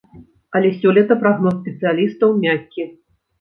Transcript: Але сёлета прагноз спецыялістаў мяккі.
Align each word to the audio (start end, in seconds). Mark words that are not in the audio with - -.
Але 0.59 0.71
сёлета 0.79 1.17
прагноз 1.23 1.59
спецыялістаў 1.59 2.35
мяккі. 2.47 2.89